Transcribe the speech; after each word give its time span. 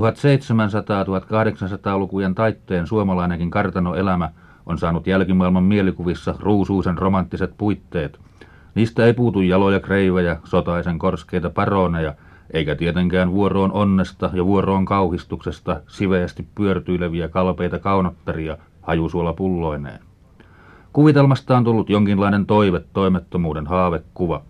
1700-1800-lukujen 0.00 2.34
taitteen 2.34 2.86
suomalainenkin 2.86 3.50
kartanoelämä 3.50 4.30
on 4.66 4.78
saanut 4.78 5.06
jälkimaailman 5.06 5.64
mielikuvissa 5.64 6.34
ruusuusen 6.40 6.98
romanttiset 6.98 7.54
puitteet. 7.58 8.18
Niistä 8.74 9.04
ei 9.04 9.14
puutu 9.14 9.40
jaloja 9.40 9.80
kreivejä, 9.80 10.36
sotaisen 10.44 10.98
korskeita 10.98 11.50
paroneja, 11.50 12.14
eikä 12.52 12.74
tietenkään 12.74 13.32
vuoroon 13.32 13.72
onnesta 13.72 14.30
ja 14.32 14.46
vuoroon 14.46 14.84
kauhistuksesta 14.84 15.80
siveästi 15.86 16.46
pyörtyileviä 16.54 17.28
kalpeita 17.28 17.78
kaunottaria 17.78 18.56
hajusuola 18.82 19.32
pulloineen. 19.32 20.00
Kuvitelmasta 20.92 21.56
on 21.56 21.64
tullut 21.64 21.90
jonkinlainen 21.90 22.46
toive 22.46 22.82
toimettomuuden 22.92 23.66
haavekuva. 23.66 24.42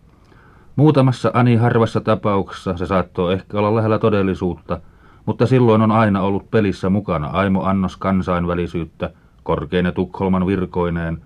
Muutamassa 0.76 1.30
ani 1.34 1.56
harvassa 1.56 2.00
tapauksessa 2.00 2.76
se 2.76 2.86
saattoi 2.86 3.32
ehkä 3.32 3.58
olla 3.58 3.76
lähellä 3.76 3.98
todellisuutta, 3.98 4.80
mutta 5.30 5.46
silloin 5.46 5.82
on 5.82 5.92
aina 5.92 6.20
ollut 6.20 6.50
pelissä 6.50 6.90
mukana 6.90 7.26
aimo 7.26 7.62
annos 7.62 7.96
kansainvälisyyttä, 7.96 9.10
korkeine 9.42 9.92
Tukholman 9.92 10.46
virkoineen 10.46 11.22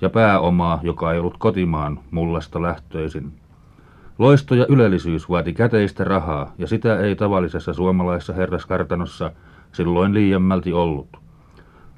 ja 0.00 0.10
pääomaa, 0.10 0.80
joka 0.82 1.12
ei 1.12 1.18
ollut 1.18 1.38
kotimaan 1.38 1.98
mullasta 2.10 2.62
lähtöisin. 2.62 3.32
Loisto 4.18 4.54
ja 4.54 4.66
ylellisyys 4.68 5.28
vaati 5.28 5.52
käteistä 5.52 6.04
rahaa, 6.04 6.52
ja 6.58 6.66
sitä 6.66 7.00
ei 7.00 7.16
tavallisessa 7.16 7.72
suomalaisessa 7.72 8.32
herraskartanossa 8.32 9.30
silloin 9.72 10.14
liiemmälti 10.14 10.72
ollut. 10.72 11.08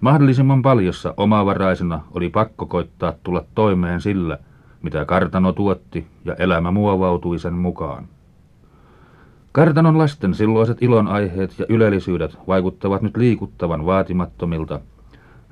Mahdollisimman 0.00 0.62
paljossa 0.62 1.14
omavaraisena 1.16 2.00
oli 2.14 2.28
pakko 2.28 2.66
koittaa 2.66 3.12
tulla 3.22 3.44
toimeen 3.54 4.00
sillä, 4.00 4.38
mitä 4.82 5.04
kartano 5.04 5.52
tuotti, 5.52 6.06
ja 6.24 6.34
elämä 6.34 6.70
muovautui 6.70 7.38
sen 7.38 7.54
mukaan. 7.54 8.08
Kartanon 9.58 9.98
lasten 9.98 10.34
silloiset 10.34 10.82
ilonaiheet 10.82 11.58
ja 11.58 11.66
ylellisyydet 11.68 12.38
vaikuttavat 12.46 13.02
nyt 13.02 13.16
liikuttavan 13.16 13.86
vaatimattomilta. 13.86 14.80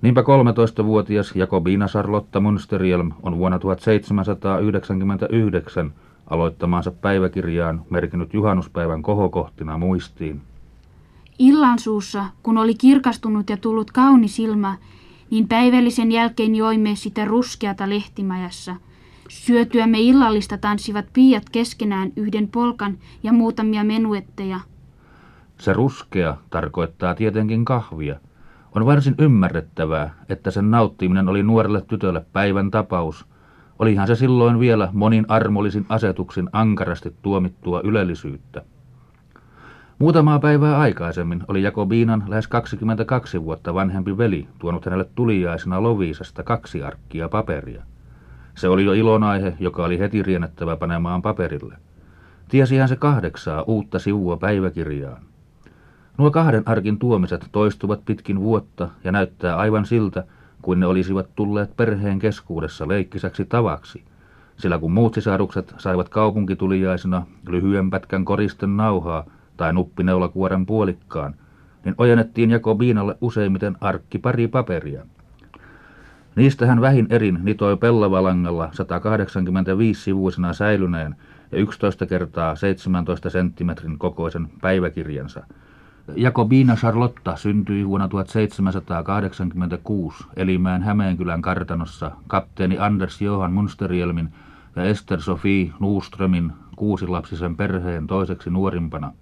Niinpä 0.02 0.20
13-vuotias 0.20 1.36
Jakobina 1.36 1.86
Charlotta 1.86 2.40
Munsterjelm 2.40 3.12
on 3.22 3.38
vuonna 3.38 3.58
1799 3.58 5.92
aloittamaansa 6.30 6.90
päiväkirjaan 6.90 7.82
merkinnyt 7.90 8.34
juhannuspäivän 8.34 9.02
kohokohtina 9.02 9.78
muistiin. 9.78 10.40
Illan 11.38 11.78
suussa, 11.78 12.24
kun 12.42 12.58
oli 12.58 12.74
kirkastunut 12.74 13.50
ja 13.50 13.56
tullut 13.56 13.90
kaunis 13.90 14.38
ilma, 14.38 14.74
niin 15.30 15.48
päivällisen 15.48 16.12
jälkeen 16.12 16.54
joimme 16.54 16.94
sitä 16.94 17.24
ruskeata 17.24 17.88
lehtimajassa. 17.88 18.76
Syötyämme 19.28 20.00
illallista 20.00 20.58
tanssivat 20.58 21.06
piiat 21.12 21.42
keskenään 21.52 22.12
yhden 22.16 22.48
polkan 22.48 22.98
ja 23.22 23.32
muutamia 23.32 23.84
menuetteja. 23.84 24.60
Se 25.58 25.72
ruskea 25.72 26.36
tarkoittaa 26.50 27.14
tietenkin 27.14 27.64
kahvia. 27.64 28.20
On 28.74 28.86
varsin 28.86 29.14
ymmärrettävää, 29.18 30.14
että 30.28 30.50
sen 30.50 30.70
nauttiminen 30.70 31.28
oli 31.28 31.42
nuorelle 31.42 31.80
tytölle 31.80 32.26
päivän 32.32 32.70
tapaus. 32.70 33.26
Olihan 33.78 34.06
se 34.06 34.14
silloin 34.14 34.60
vielä 34.60 34.88
monin 34.92 35.26
armollisin 35.28 35.86
asetuksin 35.88 36.48
ankarasti 36.52 37.14
tuomittua 37.22 37.80
ylellisyyttä. 37.84 38.62
Muutamaa 39.98 40.38
päivää 40.38 40.78
aikaisemmin 40.78 41.42
oli 41.48 41.62
Jakobiinan 41.62 42.24
lähes 42.26 42.48
22 42.48 43.44
vuotta 43.44 43.74
vanhempi 43.74 44.18
veli 44.18 44.48
tuonut 44.58 44.84
hänelle 44.84 45.08
tuliaisena 45.14 45.82
Loviisasta 45.82 46.42
kaksi 46.42 46.82
arkkia 46.82 47.28
paperia. 47.28 47.82
Se 48.56 48.68
oli 48.68 48.84
jo 48.84 48.92
ilonaihe, 48.92 49.54
joka 49.60 49.84
oli 49.84 49.98
heti 49.98 50.22
riennettävä 50.22 50.76
panemaan 50.76 51.22
paperille. 51.22 51.76
Tiesihän 52.48 52.88
se 52.88 52.96
kahdeksaa 52.96 53.62
uutta 53.62 53.98
sivua 53.98 54.36
päiväkirjaan. 54.36 55.22
Nuo 56.18 56.30
kahden 56.30 56.62
arkin 56.66 56.98
tuomiset 56.98 57.48
toistuvat 57.52 58.04
pitkin 58.04 58.40
vuotta 58.40 58.88
ja 59.04 59.12
näyttää 59.12 59.56
aivan 59.56 59.86
siltä, 59.86 60.24
kuin 60.62 60.80
ne 60.80 60.86
olisivat 60.86 61.28
tulleet 61.34 61.76
perheen 61.76 62.18
keskuudessa 62.18 62.88
leikkisäksi 62.88 63.44
tavaksi, 63.44 64.04
sillä 64.56 64.78
kun 64.78 64.92
muut 64.92 65.14
sisarukset 65.14 65.74
saivat 65.78 66.08
kaupunkituliaisena 66.08 67.26
lyhyen 67.48 67.90
pätkän 67.90 68.24
koristen 68.24 68.76
nauhaa 68.76 69.24
tai 69.56 69.72
nuppineulakuoren 69.72 70.66
puolikkaan, 70.66 71.34
niin 71.84 71.94
ojennettiin 71.98 72.50
Jakobiinalle 72.50 73.16
useimmiten 73.20 73.76
arkki 73.80 74.18
pari 74.18 74.48
paperia. 74.48 75.06
Niistä 76.36 76.66
hän 76.66 76.80
vähin 76.80 77.06
erin 77.10 77.38
nitoi 77.42 77.76
pellavalangalla 77.76 78.68
185 78.72 80.02
sivuisena 80.02 80.52
säilyneen 80.52 81.16
ja 81.52 81.58
11 81.58 82.06
kertaa 82.06 82.56
17 82.56 83.30
senttimetrin 83.30 83.98
kokoisen 83.98 84.48
päiväkirjansa– 84.60 85.46
Jakobina 86.14 86.76
Charlotta 86.76 87.36
syntyi 87.36 87.88
vuonna 87.88 88.08
1786 88.08 90.24
Elimään 90.36 90.82
Hämeenkylän 90.82 91.42
kartanossa 91.42 92.10
kapteeni 92.26 92.78
Anders 92.78 93.22
Johan 93.22 93.52
Munsterjelmin 93.52 94.32
ja 94.76 94.82
Ester 94.82 95.20
Sofie 95.20 95.72
Nuuströmin 95.80 96.52
kuusilapsisen 96.76 97.56
perheen 97.56 98.06
toiseksi 98.06 98.50
nuorimpana. 98.50 99.12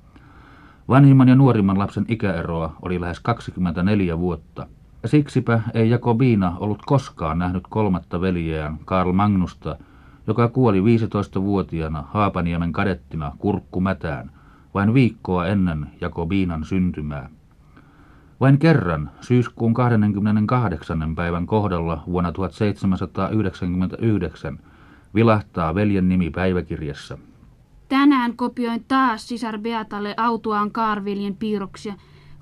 Vanhimman 0.88 1.28
ja 1.28 1.34
nuorimman 1.34 1.78
lapsen 1.78 2.04
ikäeroa 2.08 2.76
oli 2.82 3.00
lähes 3.00 3.20
24 3.20 4.18
vuotta. 4.18 4.66
Siksipä 5.04 5.60
ei 5.74 5.90
Jakobina 5.90 6.56
ollut 6.58 6.82
koskaan 6.86 7.38
nähnyt 7.38 7.64
kolmatta 7.68 8.20
veljeään 8.20 8.78
Karl 8.84 9.12
Magnusta, 9.12 9.76
joka 10.26 10.48
kuoli 10.48 10.80
15-vuotiaana 10.80 12.04
Haapaniemen 12.12 12.72
kadettina 12.72 13.32
kurkkumätään– 13.38 14.30
vain 14.74 14.94
viikkoa 14.94 15.46
ennen 15.46 15.86
Jakobiinan 16.00 16.64
syntymää. 16.64 17.28
Vain 18.40 18.58
kerran 18.58 19.10
syyskuun 19.20 19.74
28. 19.74 21.14
päivän 21.14 21.46
kohdalla 21.46 22.02
vuonna 22.06 22.32
1799 22.32 24.58
vilahtaa 25.14 25.74
veljen 25.74 26.08
nimi 26.08 26.30
päiväkirjassa. 26.30 27.18
Tänään 27.88 28.36
kopioin 28.36 28.84
taas 28.88 29.28
sisar 29.28 29.58
Beatalle 29.58 30.14
autuaan 30.16 30.70
Kaarviljen 30.70 31.36
piirroksia. 31.36 31.94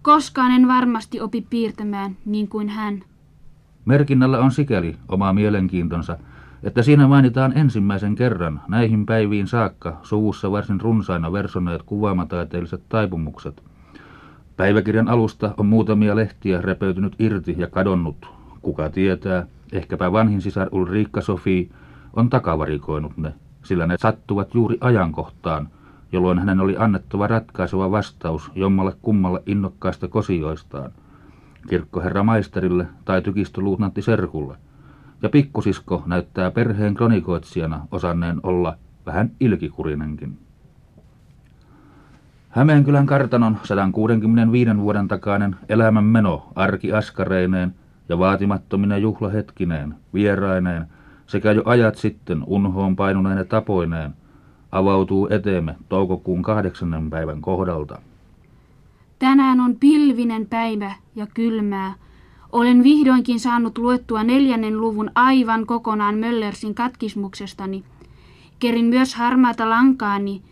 Koskaan 0.03 0.53
en 0.53 0.69
varmasti 0.69 1.21
opi 1.21 1.47
piirtämään 1.51 2.17
niin 2.25 2.49
kuin 2.49 2.69
hän. 2.69 3.03
Merkinnällä 3.85 4.39
on 4.39 4.53
sikäli 4.53 4.97
oma 5.09 5.33
mielenkiintonsa, 5.33 6.19
että 6.63 6.83
siinä 6.83 7.09
mainitaan 7.09 7.59
ensimmäisen 7.59 8.15
kerran 8.15 8.61
näihin 8.69 9.07
päiviin 9.07 9.47
saakka 9.47 10.01
suvussa 10.03 10.51
varsin 10.51 10.81
runsaina 10.81 11.33
versoneet 11.33 11.83
kuvaamataiteelliset 11.83 12.83
taipumukset. 12.89 13.63
Päiväkirjan 14.57 15.09
alusta 15.09 15.55
on 15.57 15.67
muutamia 15.67 16.17
lehtiä 16.17 16.61
repeytynyt 16.61 17.17
irti 17.19 17.55
ja 17.59 17.67
kadonnut. 17.67 18.31
Kuka 18.63 18.91
tietää, 18.91 19.47
ehkäpä 19.73 20.13
vanhin 20.13 20.41
sisar 20.41 20.69
Ulriikka 20.73 21.21
Sofi 21.21 21.71
on 22.17 22.31
takavarikoinut 22.31 23.17
ne, 23.17 23.35
sillä 23.65 23.87
ne 23.87 23.97
sattuvat 23.99 24.55
juuri 24.55 24.79
ajankohtaan, 24.81 25.69
jolloin 26.13 26.39
hänen 26.39 26.61
oli 26.61 26.77
annettava 26.79 27.27
ratkaiseva 27.27 27.91
vastaus 27.91 28.51
jommalle 28.55 28.93
kummalle 29.03 29.43
innokkaista 29.47 30.09
kosioistaan, 30.09 30.93
kirkkoherra 31.69 32.23
maisterille 32.23 32.87
tai 33.05 33.23
tykistöluutnantti 33.23 34.03
Serkulle– 34.03 34.57
ja 35.23 35.29
pikkusisko 35.29 36.03
näyttää 36.07 36.51
perheen 36.51 36.95
kronikoitsijana 36.95 37.87
osanneen 37.91 38.41
olla 38.43 38.77
vähän 39.07 39.31
ilkikurinenkin. 39.41 40.39
Hämeenkylän 42.49 43.07
kartanon 43.07 43.59
165 43.63 44.77
vuoden 44.77 45.09
takainen 45.09 45.57
elämänmeno 45.69 46.53
arkiaskareineen 46.55 47.75
ja 48.09 48.19
vaatimattomine 48.19 48.99
juhlahetkineen, 48.99 49.95
vieraineen 50.15 50.87
sekä 51.27 51.53
jo 51.53 51.63
ajat 51.65 51.97
sitten 51.97 52.43
unhoon 52.47 52.97
painuneen 52.97 53.47
tapoineen 53.49 54.15
avautuu 54.73 55.29
eteemme 55.31 55.77
toukokuun 55.89 56.43
kahdeksannen 56.43 57.11
päivän 57.11 57.41
kohdalta. 57.41 58.03
Tänään 59.19 59.61
on 59.61 59.77
pilvinen 59.77 60.47
päivä 60.47 60.95
ja 61.17 61.27
kylmää, 61.27 61.95
olen 62.53 62.83
vihdoinkin 62.83 63.41
saanut 63.41 63.79
luettua 63.79 64.25
neljännen 64.25 64.81
luvun 64.81 65.11
aivan 65.15 65.67
kokonaan 65.67 66.19
Möllersin 66.19 66.75
katkismuksestani. 66.75 67.85
Kerin 68.59 68.85
myös 68.85 69.15
harmaata 69.15 69.71
lankaani. 69.71 70.43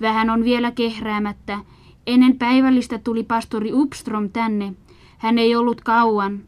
Vähän 0.00 0.30
on 0.30 0.44
vielä 0.44 0.70
kehräämättä. 0.70 1.58
Ennen 2.06 2.38
päivällistä 2.38 2.98
tuli 2.98 3.22
pastori 3.22 3.72
Upstrom 3.72 4.30
tänne. 4.30 4.74
Hän 5.18 5.38
ei 5.38 5.56
ollut 5.56 5.80
kauan. 5.80 6.40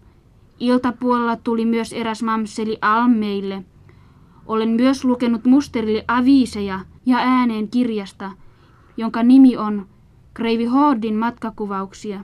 Iltapuolella 0.59 1.37
tuli 1.37 1.65
myös 1.65 1.93
eräs 1.93 2.23
mamseli 2.23 2.79
Almeille. 2.81 3.65
Olen 4.47 4.69
myös 4.69 5.05
lukenut 5.05 5.45
musterille 5.45 6.05
aviiseja 6.09 6.81
ja 7.07 7.19
ääneen 7.19 7.69
kirjasta, 7.69 8.33
jonka 8.97 9.23
nimi 9.23 9.57
on 9.57 9.87
Kreivi 10.35 10.65
Hordin 10.65 11.15
matkakuvauksia. 11.15 12.21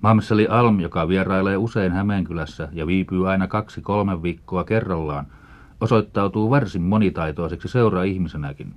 Mamseli 0.00 0.46
Alm, 0.46 0.80
joka 0.80 1.08
vierailee 1.08 1.56
usein 1.56 1.92
Hämeenkylässä 1.92 2.68
ja 2.72 2.86
viipyy 2.86 3.30
aina 3.30 3.46
kaksi-kolme 3.46 4.22
viikkoa 4.22 4.64
kerrallaan, 4.64 5.26
osoittautuu 5.80 6.50
varsin 6.50 6.82
monitaitoiseksi 6.82 7.68
seura-ihmisenäkin. 7.68 8.74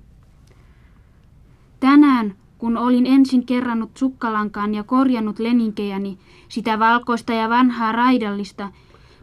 Tänään 1.79 2.33
kun 2.57 2.77
olin 2.77 3.05
ensin 3.05 3.45
kerrannut 3.45 3.97
sukkalankaan 3.97 4.75
ja 4.75 4.83
korjannut 4.83 5.39
leninkejäni, 5.39 6.17
sitä 6.49 6.79
valkoista 6.79 7.33
ja 7.33 7.49
vanhaa 7.49 7.91
raidallista, 7.91 8.69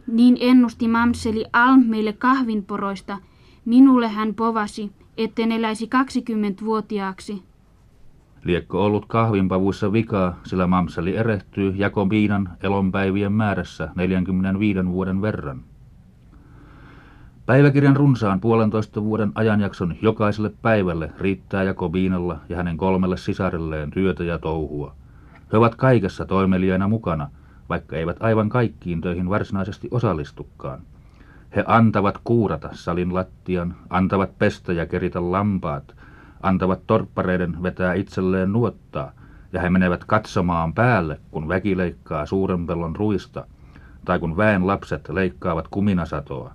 niin 0.07 0.37
ennusti 0.39 0.87
mamseli 0.87 1.45
Alm 1.53 1.83
meille 1.85 2.13
kahvinporoista. 2.13 3.17
Minulle 3.65 4.07
hän 4.07 4.33
povasi, 4.33 4.91
etten 5.17 5.51
eläisi 5.51 5.89
20-vuotiaaksi. 5.95 7.43
Liekko 8.43 8.85
ollut 8.85 9.05
kahvinpavuissa 9.05 9.93
vikaa, 9.93 10.39
sillä 10.43 10.67
mamseli 10.67 11.17
erehtyy 11.17 11.73
Jakobiinan 11.75 12.49
elonpäivien 12.63 13.31
määrässä 13.31 13.89
45 13.95 14.85
vuoden 14.85 15.21
verran. 15.21 15.63
Päiväkirjan 17.45 17.95
runsaan 17.95 18.39
puolentoista 18.39 19.03
vuoden 19.03 19.31
ajanjakson 19.35 19.95
jokaiselle 20.01 20.51
päivälle 20.61 21.11
riittää 21.19 21.63
Jakobiinalla 21.63 22.39
ja 22.49 22.57
hänen 22.57 22.77
kolmelle 22.77 23.17
sisarelleen 23.17 23.91
työtä 23.91 24.23
ja 24.23 24.39
touhua. 24.39 24.95
He 25.51 25.57
ovat 25.57 25.75
kaikessa 25.75 26.25
toimeliaina 26.25 26.87
mukana, 26.87 27.29
vaikka 27.69 27.95
eivät 27.95 28.17
aivan 28.19 28.49
kaikkiin 28.49 29.01
töihin 29.01 29.29
varsinaisesti 29.29 29.87
osallistukaan. 29.91 30.81
He 31.55 31.63
antavat 31.67 32.19
kuurata 32.23 32.69
salin 32.71 33.13
lattian, 33.13 33.75
antavat 33.89 34.37
pestä 34.37 34.73
ja 34.73 34.85
keritä 34.85 35.31
lampaat, 35.31 35.95
antavat 36.43 36.79
torppareiden 36.87 37.63
vetää 37.63 37.93
itselleen 37.93 38.53
nuottaa, 38.53 39.11
ja 39.53 39.61
he 39.61 39.69
menevät 39.69 40.03
katsomaan 40.03 40.73
päälle, 40.73 41.19
kun 41.31 41.47
väki 41.47 41.77
leikkaa 41.77 42.25
suuren 42.25 42.67
pellon 42.67 42.95
ruista, 42.95 43.45
tai 44.05 44.19
kun 44.19 44.37
väen 44.37 44.67
lapset 44.67 45.09
leikkaavat 45.09 45.67
kuminasatoa. 45.67 46.53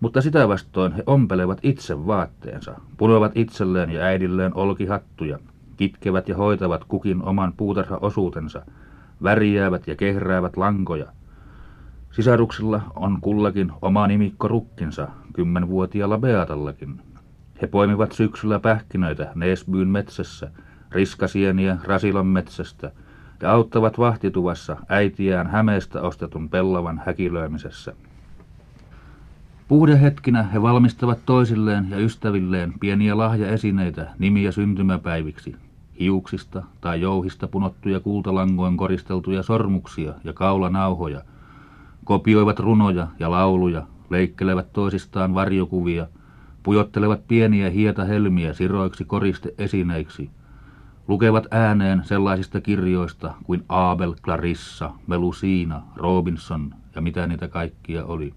Mutta 0.00 0.20
sitä 0.20 0.48
vastoin 0.48 0.92
he 0.92 1.02
ompelevat 1.06 1.58
itse 1.62 2.06
vaatteensa, 2.06 2.80
punovat 2.96 3.32
itselleen 3.34 3.90
ja 3.90 4.02
äidilleen 4.02 4.54
olkihattuja, 4.54 5.38
kitkevät 5.76 6.28
ja 6.28 6.36
hoitavat 6.36 6.84
kukin 6.84 7.22
oman 7.22 7.52
puutarhaosuutensa, 7.56 8.62
värjäävät 9.22 9.86
ja 9.86 9.96
kehräävät 9.96 10.56
lankoja. 10.56 11.06
Sisaruksilla 12.14 12.80
on 12.96 13.18
kullakin 13.20 13.72
oma 13.82 14.06
nimikko 14.06 14.48
rukkinsa, 14.48 15.08
kymmenvuotiaalla 15.32 16.18
Beatallakin. 16.18 17.00
He 17.62 17.66
poimivat 17.66 18.12
syksyllä 18.12 18.60
pähkinöitä 18.60 19.32
Neesbyyn 19.34 19.88
metsässä, 19.88 20.50
riskasieniä 20.90 21.76
Rasilan 21.84 22.26
metsästä 22.26 22.92
ja 23.42 23.52
auttavat 23.52 23.98
vahtituvassa 23.98 24.76
äitiään 24.88 25.46
Hämeestä 25.46 26.02
ostetun 26.02 26.48
pellavan 26.48 27.02
häkilöimisessä. 27.06 27.92
Puhdehetkinä 29.68 30.42
he 30.42 30.62
valmistavat 30.62 31.18
toisilleen 31.26 31.86
ja 31.90 31.98
ystävilleen 31.98 32.72
pieniä 32.80 33.18
lahjaesineitä 33.18 34.10
nimiä 34.18 34.52
syntymäpäiviksi, 34.52 35.56
hiuksista 36.00 36.62
tai 36.80 37.00
jouhista 37.00 37.48
punottuja 37.48 38.00
kultalangoin 38.00 38.76
koristeltuja 38.76 39.42
sormuksia 39.42 40.14
ja 40.24 40.32
kaulanauhoja, 40.32 41.22
kopioivat 42.04 42.58
runoja 42.58 43.08
ja 43.18 43.30
lauluja, 43.30 43.86
leikkelevät 44.10 44.72
toisistaan 44.72 45.34
varjokuvia, 45.34 46.06
pujottelevat 46.62 47.28
pieniä 47.28 47.70
hietahelmiä 47.70 48.52
siroiksi 48.52 49.04
koristeesineiksi, 49.04 50.30
lukevat 51.08 51.46
ääneen 51.50 52.02
sellaisista 52.04 52.60
kirjoista 52.60 53.34
kuin 53.44 53.64
Abel, 53.68 54.14
Clarissa, 54.14 54.90
Melusina, 55.06 55.82
Robinson 55.96 56.74
ja 56.94 57.00
mitä 57.00 57.26
niitä 57.26 57.48
kaikkia 57.48 58.04
oli. 58.04 58.34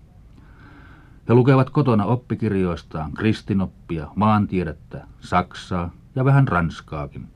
He 1.30 1.34
lukevat 1.34 1.70
kotona 1.70 2.06
oppikirjoistaan 2.06 3.12
kristinoppia, 3.12 4.08
maantiedettä, 4.16 5.08
saksaa 5.20 5.92
ja 6.16 6.26
vähän 6.26 6.48
ranskaakin. 6.48 7.28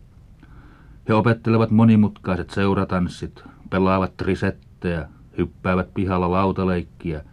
He 1.09 1.13
opettelevat 1.13 1.71
monimutkaiset 1.71 2.49
seuratanssit, 2.49 3.43
pelaavat 3.69 4.17
trisettejä, 4.17 5.09
hyppäävät 5.37 5.93
pihalla 5.93 6.31
lautaleikkiä, 6.31 7.23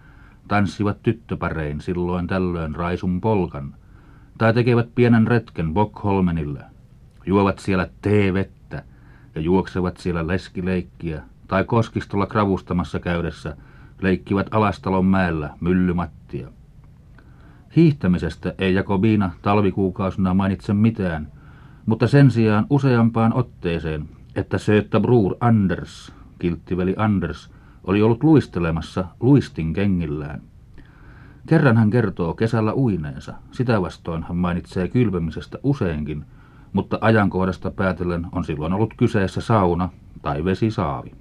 tanssivat 0.48 1.02
tyttöparein 1.02 1.80
silloin 1.80 2.26
tällöin 2.26 2.74
raisun 2.74 3.20
polkan, 3.20 3.74
tai 4.38 4.54
tekevät 4.54 4.94
pienen 4.94 5.26
retken 5.26 5.74
Bockholmenille, 5.74 6.64
juovat 7.26 7.58
siellä 7.58 7.88
teevettä 8.02 8.82
ja 9.34 9.40
juoksevat 9.40 9.96
siellä 9.96 10.26
leskileikkiä, 10.26 11.22
tai 11.48 11.64
koskistolla 11.64 12.26
kravustamassa 12.26 13.00
käydessä 13.00 13.56
leikkivät 14.02 14.46
Alastalon 14.50 15.06
mäellä 15.06 15.50
myllymattia. 15.60 16.48
Hiihtämisestä 17.76 18.54
ei 18.58 18.74
Jakobiina 18.74 19.30
talvikuukausina 19.42 20.34
mainitse 20.34 20.74
mitään, 20.74 21.32
mutta 21.86 22.06
sen 22.06 22.30
sijaan 22.30 22.66
useampaan 22.70 23.34
otteeseen, 23.34 24.08
että 24.34 24.58
Söötta 24.58 25.00
Brur 25.00 25.36
Anders, 25.40 26.12
kilttiveli 26.38 26.94
Anders, 26.96 27.50
oli 27.88 28.02
ollut 28.02 28.25
luistelemassa 28.25 29.05
luistin 29.20 29.73
kengillään. 29.73 30.43
Kerran 31.46 31.76
hän 31.76 31.90
kertoo 31.90 32.35
kesällä 32.35 32.75
uineensa, 32.75 33.35
sitä 33.50 33.82
vastoin 33.82 34.23
hän 34.23 34.37
mainitsee 34.37 34.88
kylpemisestä 34.88 35.58
useinkin, 35.62 36.25
mutta 36.73 36.99
ajankohdasta 37.00 37.70
päätellen 37.70 38.26
on 38.32 38.44
silloin 38.44 38.73
ollut 38.73 38.94
kyseessä 38.96 39.40
sauna 39.40 39.88
tai 40.23 40.44
vesisaavi. 40.44 41.12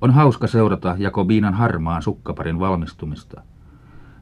On 0.00 0.10
hauska 0.10 0.46
seurata 0.46 0.96
Jakobiinan 0.98 1.54
harmaan 1.54 2.02
sukkaparin 2.02 2.60
valmistumista. 2.60 3.42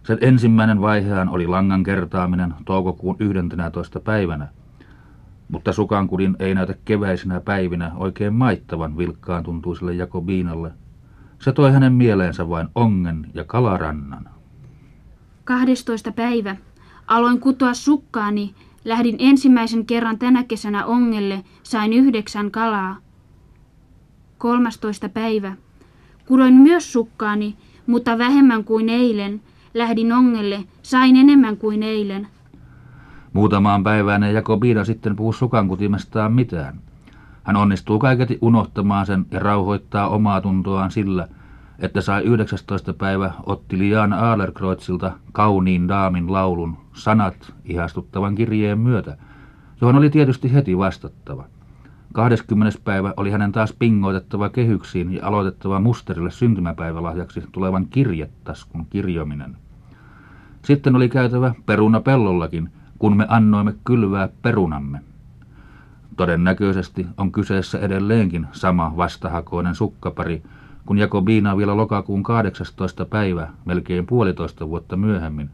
Sen 0.02 0.18
ensimmäinen 0.20 0.80
vaihean 0.80 1.28
oli 1.28 1.46
langan 1.46 1.82
kertaaminen 1.82 2.54
toukokuun 2.64 3.16
11. 3.18 4.00
päivänä, 4.00 4.48
mutta 5.50 5.72
sukankudin 5.72 6.36
ei 6.38 6.54
näytä 6.54 6.74
keväisinä 6.84 7.40
päivinä 7.40 7.92
oikein 7.96 8.34
maittavan 8.34 8.98
vilkkaan 8.98 9.44
tuntuiselle 9.44 9.94
Jakobiinalle. 9.94 10.72
Se 11.38 11.52
toi 11.52 11.72
hänen 11.72 11.92
mieleensä 11.92 12.48
vain 12.48 12.68
ongen 12.74 13.26
ja 13.34 13.44
kalarannan. 13.44 14.28
12. 15.44 16.12
päivä. 16.12 16.56
Aloin 17.06 17.40
kutoa 17.40 17.74
sukkaani. 17.74 18.54
Lähdin 18.84 19.16
ensimmäisen 19.18 19.86
kerran 19.86 20.18
tänä 20.18 20.44
kesänä 20.44 20.86
ongelle. 20.86 21.44
Sain 21.62 21.92
yhdeksän 21.92 22.50
kalaa. 22.50 22.96
13. 24.38 25.08
päivä. 25.08 25.56
Kudoin 26.26 26.54
myös 26.54 26.92
sukkaani, 26.92 27.56
mutta 27.86 28.18
vähemmän 28.18 28.64
kuin 28.64 28.88
eilen. 28.88 29.42
Lähdin 29.74 30.12
ongelle, 30.12 30.64
sain 30.82 31.16
enemmän 31.16 31.56
kuin 31.56 31.82
eilen. 31.82 32.26
Muutamaan 33.32 33.84
päivään 33.84 34.22
ei 34.22 34.34
Jakobiina 34.34 34.84
sitten 34.84 35.16
puhu 35.16 35.32
sukankutimestaan 35.32 36.32
mitään. 36.32 36.80
Hän 37.42 37.56
onnistuu 37.56 37.98
kaiketi 37.98 38.38
unohtamaan 38.40 39.06
sen 39.06 39.26
ja 39.30 39.38
rauhoittaa 39.38 40.08
omaa 40.08 40.40
tuntoaan 40.40 40.90
sillä, 40.90 41.28
että 41.78 42.00
sai 42.00 42.22
19. 42.22 42.94
päivä 42.94 43.32
otti 43.46 43.78
Lian 43.78 44.12
Aalerkreuzilta 44.12 45.12
kauniin 45.32 45.88
daamin 45.88 46.32
laulun 46.32 46.76
sanat 46.92 47.54
ihastuttavan 47.64 48.34
kirjeen 48.34 48.78
myötä, 48.78 49.16
johon 49.80 49.96
oli 49.96 50.10
tietysti 50.10 50.52
heti 50.54 50.78
vastattava. 50.78 51.44
20. 52.12 52.78
päivä 52.84 53.14
oli 53.16 53.30
hänen 53.30 53.52
taas 53.52 53.74
pingoitettava 53.78 54.48
kehyksiin 54.48 55.12
ja 55.12 55.26
aloitettava 55.26 55.80
musterille 55.80 56.30
syntymäpäivälahjaksi 56.30 57.42
tulevan 57.52 57.86
kirjetaskun 57.86 58.86
kirjominen. 58.86 59.56
Sitten 60.64 60.96
oli 60.96 61.08
käytävä 61.08 61.54
peruna 61.66 62.00
pellollakin, 62.00 62.70
kun 63.00 63.16
me 63.16 63.26
annoimme 63.28 63.74
kylvää 63.84 64.28
perunamme. 64.42 65.00
Todennäköisesti 66.16 67.06
on 67.16 67.32
kyseessä 67.32 67.78
edelleenkin 67.78 68.46
sama 68.52 68.92
vastahakoinen 68.96 69.74
sukkapari, 69.74 70.42
kun 70.86 70.98
Jakobiina 70.98 71.56
vielä 71.56 71.76
lokakuun 71.76 72.22
18. 72.22 73.04
päivä, 73.04 73.48
melkein 73.64 74.06
puolitoista 74.06 74.68
vuotta 74.68 74.96
myöhemmin, 74.96 75.50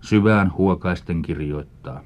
syvään 0.00 0.52
huokaisten 0.52 1.22
kirjoittaa. 1.22 2.00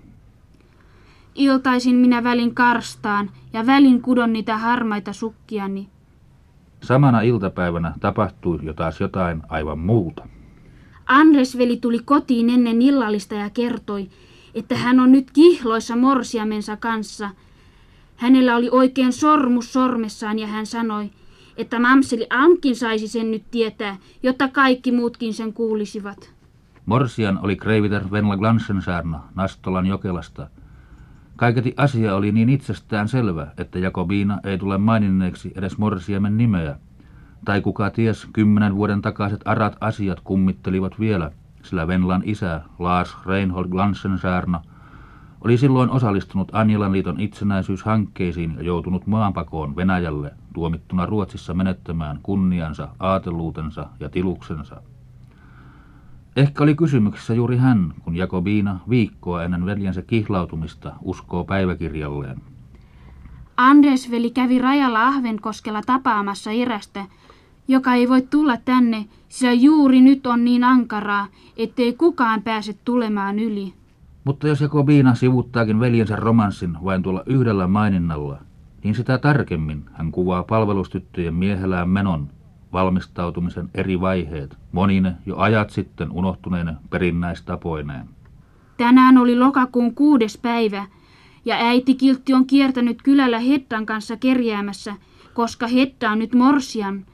Iltaisin 1.34 1.96
minä 1.96 2.24
välin 2.24 2.54
karstaan 2.54 3.30
ja 3.52 3.66
välin 3.66 4.02
kudon 4.02 4.32
niitä 4.32 4.58
harmaita 4.58 5.12
sukkiani. 5.12 5.88
Samana 6.82 7.20
iltapäivänä 7.20 7.94
tapahtui 8.00 8.58
jo 8.62 8.72
taas 8.72 9.00
jotain 9.00 9.42
aivan 9.48 9.78
muuta. 9.78 10.28
Andres 11.06 11.58
veli 11.58 11.76
tuli 11.76 11.98
kotiin 12.04 12.50
ennen 12.50 12.82
illallista 12.82 13.34
ja 13.34 13.50
kertoi, 13.50 14.08
että 14.56 14.76
hän 14.76 15.00
on 15.00 15.12
nyt 15.12 15.30
kihloissa 15.30 15.96
morsiamensa 15.96 16.76
kanssa. 16.76 17.30
Hänellä 18.16 18.56
oli 18.56 18.68
oikein 18.70 19.12
sormus 19.12 19.72
sormessaan 19.72 20.38
ja 20.38 20.46
hän 20.46 20.66
sanoi, 20.66 21.10
että 21.56 21.78
mamseli 21.78 22.26
Ankin 22.30 22.76
saisi 22.76 23.08
sen 23.08 23.30
nyt 23.30 23.44
tietää, 23.50 23.96
jotta 24.22 24.48
kaikki 24.48 24.92
muutkin 24.92 25.34
sen 25.34 25.52
kuulisivat. 25.52 26.32
Morsian 26.86 27.38
oli 27.42 27.56
Kreiviter 27.56 28.02
Venla 28.10 28.36
Glansensaarna 28.36 29.22
Nastolan 29.34 29.86
Jokelasta– 29.86 30.48
Kaiketi 31.36 31.74
asia 31.76 32.14
oli 32.14 32.32
niin 32.32 32.48
itsestään 32.48 33.08
selvä, 33.08 33.46
että 33.58 33.78
Jakobiina 33.78 34.40
ei 34.44 34.58
tule 34.58 34.78
maininneeksi 34.78 35.52
edes 35.56 35.78
Morsiemen 35.78 36.36
nimeä. 36.36 36.76
Tai 37.44 37.60
kuka 37.60 37.90
ties, 37.90 38.28
kymmenen 38.32 38.76
vuoden 38.76 39.02
takaiset 39.02 39.40
arat 39.44 39.76
asiat 39.80 40.20
kummittelivat 40.20 41.00
vielä, 41.00 41.30
sillä 41.66 41.86
Venlan 41.86 42.22
isä, 42.24 42.60
Lars 42.78 43.16
Reinhold 43.26 43.68
Glansensaarna, 43.68 44.60
oli 45.40 45.56
silloin 45.56 45.90
osallistunut 45.90 46.48
Anjelan 46.52 46.92
liiton 46.92 47.20
itsenäisyyshankkeisiin 47.20 48.54
ja 48.56 48.62
joutunut 48.62 49.06
maanpakoon 49.06 49.76
Venäjälle, 49.76 50.32
tuomittuna 50.54 51.06
Ruotsissa 51.06 51.54
menettämään 51.54 52.18
kunniansa, 52.22 52.88
aateluutensa 53.00 53.86
ja 54.00 54.08
tiluksensa. 54.08 54.82
Ehkä 56.36 56.64
oli 56.64 56.74
kysymyksessä 56.74 57.34
juuri 57.34 57.56
hän, 57.56 57.92
kun 58.02 58.16
Jakobiina 58.16 58.80
viikkoa 58.90 59.44
ennen 59.44 59.66
veljensä 59.66 60.02
kihlautumista 60.02 60.92
uskoo 61.02 61.44
päiväkirjalleen. 61.44 62.40
Andesveli 63.56 64.30
kävi 64.30 64.58
rajalla 64.58 65.06
Ahvenkoskella 65.06 65.82
tapaamassa 65.86 66.50
erästä, 66.50 67.04
joka 67.68 67.94
ei 67.94 68.08
voi 68.08 68.22
tulla 68.22 68.56
tänne, 68.56 69.04
sillä 69.28 69.52
juuri 69.52 70.00
nyt 70.00 70.26
on 70.26 70.44
niin 70.44 70.64
ankaraa, 70.64 71.26
ettei 71.56 71.92
kukaan 71.92 72.42
pääse 72.42 72.76
tulemaan 72.84 73.38
yli. 73.38 73.74
Mutta 74.24 74.48
jos 74.48 74.60
Jakobiina 74.60 75.14
sivuttaakin 75.14 75.80
veljensä 75.80 76.16
romanssin 76.16 76.76
vain 76.84 77.02
tuolla 77.02 77.22
yhdellä 77.26 77.66
maininnalla, 77.66 78.38
niin 78.84 78.94
sitä 78.94 79.18
tarkemmin 79.18 79.84
hän 79.92 80.12
kuvaa 80.12 80.42
palvelustyttöjen 80.42 81.34
miehelään 81.34 81.88
menon, 81.88 82.28
valmistautumisen 82.72 83.70
eri 83.74 84.00
vaiheet, 84.00 84.56
monine 84.72 85.12
jo 85.26 85.36
ajat 85.36 85.70
sitten 85.70 86.10
unohtuneine 86.10 86.74
perinnäistapoineen. 86.90 88.08
Tänään 88.76 89.18
oli 89.18 89.38
lokakuun 89.38 89.94
kuudes 89.94 90.38
päivä, 90.38 90.86
ja 91.44 91.56
äiti 91.56 91.94
Kiltti 91.94 92.34
on 92.34 92.46
kiertänyt 92.46 93.02
kylällä 93.02 93.38
Hettan 93.38 93.86
kanssa 93.86 94.16
kerjäämässä, 94.16 94.94
koska 95.34 95.66
Hetta 95.66 96.10
on 96.10 96.18
nyt 96.18 96.34
Morsian. 96.34 97.06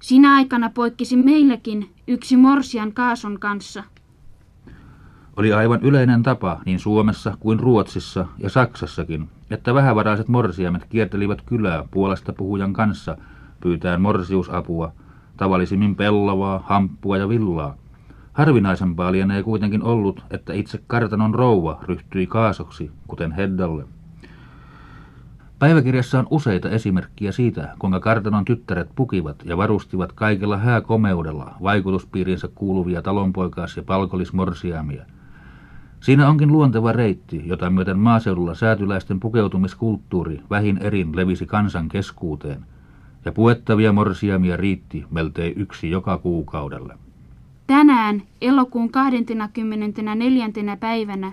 Sinä 0.00 0.34
aikana 0.34 0.70
poikkisi 0.74 1.16
meilläkin 1.16 1.90
yksi 2.08 2.36
Morsian 2.36 2.92
Kaason 2.92 3.40
kanssa. 3.40 3.84
Oli 5.36 5.52
aivan 5.52 5.80
yleinen 5.82 6.22
tapa 6.22 6.60
niin 6.66 6.78
Suomessa 6.78 7.36
kuin 7.40 7.60
Ruotsissa 7.60 8.26
ja 8.38 8.50
Saksassakin, 8.50 9.28
että 9.50 9.74
vähävaraiset 9.74 10.28
morsiamet 10.28 10.84
kiertelivät 10.84 11.42
kylää 11.42 11.84
puolesta 11.90 12.32
puhujan 12.32 12.72
kanssa 12.72 13.16
pyytäen 13.60 14.00
morsiusapua, 14.00 14.92
tavallisimmin 15.36 15.96
pellavaa, 15.96 16.62
hamppua 16.66 17.16
ja 17.16 17.28
villaa. 17.28 17.76
Harvinaisempaa 18.32 19.12
lienee 19.12 19.42
kuitenkin 19.42 19.82
ollut, 19.82 20.24
että 20.30 20.52
itse 20.52 20.80
kartanon 20.86 21.34
rouva 21.34 21.78
ryhtyi 21.82 22.26
kaasoksi, 22.26 22.90
kuten 23.08 23.32
Heddalle. 23.32 23.84
Päiväkirjassa 25.60 26.18
on 26.18 26.26
useita 26.30 26.70
esimerkkiä 26.70 27.32
siitä, 27.32 27.74
kuinka 27.78 28.00
kartanon 28.00 28.44
tyttäret 28.44 28.88
pukivat 28.94 29.36
ja 29.44 29.56
varustivat 29.56 30.12
kaikella 30.12 30.56
hääkomeudella 30.56 31.54
vaikutuspiirinsä 31.62 32.48
kuuluvia 32.54 33.02
talonpoikaas- 33.02 33.76
ja 33.76 33.82
palkollismorsiamia– 33.82 35.04
Siinä 36.00 36.28
onkin 36.28 36.52
luonteva 36.52 36.92
reitti, 36.92 37.42
jota 37.46 37.70
myöten 37.70 37.98
maaseudulla 37.98 38.54
säätyläisten 38.54 39.20
pukeutumiskulttuuri 39.20 40.40
vähin 40.50 40.78
erin 40.78 41.16
levisi 41.16 41.46
kansan 41.46 41.88
keskuuteen, 41.88 42.66
ja 43.24 43.32
puettavia 43.32 43.92
morsiamia 43.92 44.56
riitti 44.56 45.04
meltei 45.10 45.52
yksi 45.56 45.90
joka 45.90 46.18
kuukaudelle. 46.18 46.98
Tänään, 47.66 48.22
elokuun 48.40 48.90
24. 48.90 50.48
päivänä, 50.80 51.32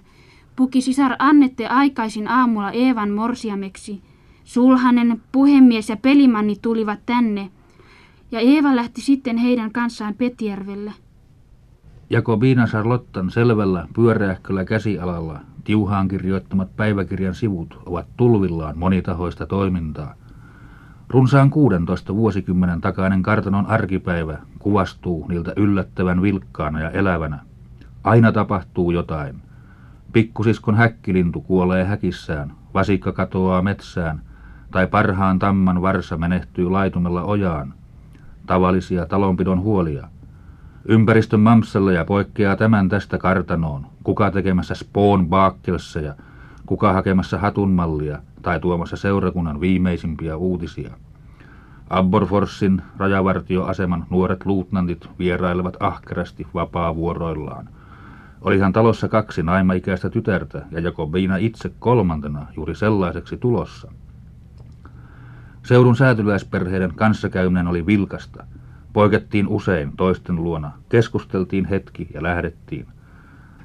puki 0.55 0.81
sisar 0.81 1.15
Annette 1.19 1.67
aikaisin 1.67 2.27
aamulla 2.27 2.71
Eevan 2.71 3.09
morsiameksi. 3.11 4.01
Sulhanen, 4.47 5.21
puhemies 5.31 5.89
ja 5.89 5.97
pelimanni 5.97 6.55
tulivat 6.61 6.99
tänne, 7.05 7.49
ja 8.31 8.39
Eeva 8.39 8.75
lähti 8.75 9.01
sitten 9.01 9.37
heidän 9.37 9.71
kanssaan 9.71 10.13
Petjärvelle. 10.13 10.93
Jakobina 12.09 12.67
Charlottan 12.67 13.31
selvällä 13.31 13.87
pyöreähköllä 13.95 14.65
käsialalla 14.65 15.39
tiuhaan 15.63 16.07
kirjoittamat 16.07 16.75
päiväkirjan 16.75 17.35
sivut 17.35 17.79
ovat 17.85 18.07
tulvillaan 18.17 18.77
monitahoista 18.77 19.45
toimintaa. 19.45 20.13
Runsaan 21.09 21.49
16 21.49 22.15
vuosikymmenen 22.15 22.81
takainen 22.81 23.23
kartanon 23.23 23.65
arkipäivä 23.65 24.37
kuvastuu 24.59 25.27
niiltä 25.27 25.53
yllättävän 25.55 26.21
vilkkaana 26.21 26.79
ja 26.79 26.89
elävänä. 26.89 27.39
Aina 28.03 28.31
tapahtuu 28.31 28.91
jotain. 28.91 29.35
Pikkusiskon 30.13 30.75
häkkilintu 30.75 31.41
kuolee 31.41 31.83
häkissään, 31.83 32.53
vasikka 32.73 33.11
katoaa 33.11 33.61
metsään, 33.61 34.26
tai 34.77 34.87
parhaan 34.87 35.39
tamman 35.39 35.81
varsa 35.81 36.17
menehtyy 36.17 36.69
laitumella 36.69 37.23
ojaan. 37.23 37.73
Tavallisia 38.45 39.05
talonpidon 39.05 39.61
huolia– 39.61 40.07
Ympäristön 40.89 41.41
ja 41.93 42.05
poikkeaa 42.05 42.55
tämän 42.55 42.89
tästä 42.89 43.17
kartanoon, 43.17 43.85
kuka 44.03 44.31
tekemässä 44.31 44.75
Spoon 44.75 45.27
Baakkelssa 45.29 45.99
ja 45.99 46.15
kuka 46.65 46.93
hakemassa 46.93 47.37
hatunmallia 47.37 48.19
tai 48.41 48.59
tuomassa 48.59 48.97
seurakunnan 48.97 49.61
viimeisimpiä 49.61 50.37
uutisia. 50.37 50.91
Abborforsin 51.89 52.81
rajavartioaseman 52.97 54.05
nuoret 54.09 54.45
luutnantit 54.45 55.09
vierailevat 55.19 55.77
ahkerasti 55.79 56.47
vapaa-vuoroillaan. 56.53 57.69
Olihan 58.41 58.73
talossa 58.73 59.07
kaksi 59.07 59.43
naimaikäistä 59.43 60.09
tytärtä 60.09 60.65
ja 60.71 60.79
Jakobina 60.79 61.37
itse 61.37 61.71
kolmantena 61.79 62.47
juuri 62.55 62.75
sellaiseksi 62.75 63.37
tulossa. 63.37 63.91
Seudun 65.67 65.95
säätyläisperheiden 65.95 66.93
kanssakäyminen 66.95 67.67
oli 67.67 67.85
vilkasta– 67.85 68.43
Poikettiin 68.97 69.47
usein 69.47 69.91
toisten 69.97 70.35
luona, 70.35 70.71
keskusteltiin 70.89 71.65
hetki 71.65 72.07
ja 72.13 72.23
lähdettiin. 72.23 72.87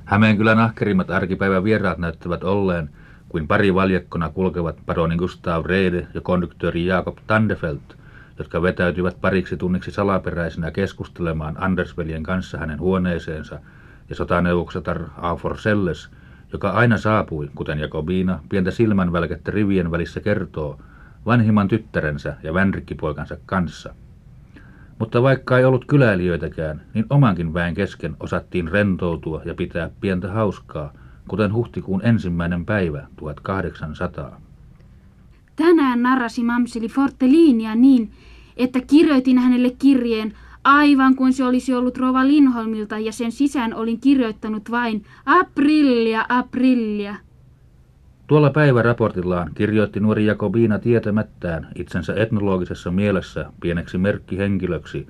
Hämeenkylän 0.04 0.59
ahkerimmat 0.59 1.11
arkipäivän 1.11 1.64
vieraat 1.64 1.99
näyttävät 1.99 2.44
olleen, 2.44 2.90
kuin 3.28 3.49
pari 3.49 3.75
valjekkona 3.75 4.28
kulkevat 4.28 4.76
paroni 4.87 5.16
Gustav 5.16 5.64
Reide 5.66 6.06
ja 6.14 6.21
konduktööri 6.21 6.87
Jakob 6.87 7.18
Tandefelt, 7.26 7.97
jotka 8.38 8.62
vetäytyvät 8.62 9.21
pariksi 9.21 9.56
tunniksi 9.56 9.90
salaperäisenä 9.90 10.71
keskustelemaan 10.71 11.54
Andersveljen 11.59 12.23
kanssa 12.23 12.59
hänen 12.59 12.80
huoneeseensa 12.80 13.59
ja 14.09 14.14
sotaneuvoksatar 14.14 15.00
Afor 15.16 15.59
Selles, 15.59 16.09
joka 16.52 16.71
aina 16.71 16.99
saapui, 16.99 17.50
kuten 17.54 17.78
Jakobina 17.78 18.40
pientä 18.49 18.71
silmänvälkettä 18.71 19.50
rivien 19.50 19.90
välissä 19.90 20.21
kertoo, 20.21 20.78
vanhimman 21.26 21.69
tyttärensä 21.69 22.37
ja 22.43 22.55
vänrikkipoikansa 22.55 23.37
kanssa– 23.47 23.95
mutta 25.02 25.23
vaikka 25.23 25.59
ei 25.59 25.64
ollut 25.64 25.85
kyläilijöitäkään, 25.85 26.83
niin 26.95 27.07
omankin 27.11 27.55
väen 27.55 27.75
kesken 27.75 28.17
osattiin 28.21 28.69
rentoutua 28.69 29.43
ja 29.45 29.55
pitää 29.55 29.91
pientä 30.00 30.33
hauskaa, 30.33 30.93
kuten 31.29 31.52
huhtikuun 31.52 32.05
ensimmäinen 32.05 32.64
päivä 32.64 33.07
1800. 33.17 34.41
Tänään 35.57 36.02
narrasi 36.02 36.43
mamseli 36.43 36.88
Fortelinia 36.88 37.75
niin, 37.75 38.11
että 38.57 38.81
kirjoitin 38.81 39.38
hänelle 39.38 39.71
kirjeen 39.79 40.33
aivan 40.64 41.14
kuin 41.14 41.33
se 41.33 41.45
olisi 41.45 41.75
ollut 41.75 41.99
Rova 41.99 42.26
Linholmilta 42.26 42.99
ja 42.99 43.12
sen 43.12 43.33
sisään 43.33 43.75
olin 43.75 44.00
kirjoittanut 44.00 44.71
vain 44.71 45.05
aprillia, 45.26 46.26
aprillia. 46.29 47.17
Tuolla 48.33 48.51
päiväraportillaan 48.51 49.51
kirjoitti 49.55 50.01
nuori 50.01 50.27
Jakobiina 50.27 50.79
tietämättään 50.79 51.69
itsensä 51.75 52.15
etnologisessa 52.15 52.91
mielessä 52.91 53.47
pieneksi 53.61 53.99
merkkihenkilöksi, 53.99 55.07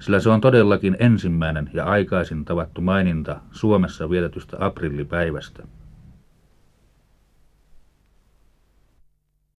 sillä 0.00 0.20
se 0.20 0.30
on 0.30 0.40
todellakin 0.40 0.96
ensimmäinen 0.98 1.70
ja 1.72 1.84
aikaisin 1.84 2.44
tavattu 2.44 2.80
maininta 2.80 3.40
Suomessa 3.52 4.10
vietetystä 4.10 4.56
aprillipäivästä. 4.60 5.62